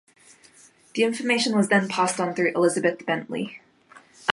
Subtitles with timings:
[0.95, 3.61] The information was then passed on through Elizabeth Bentley.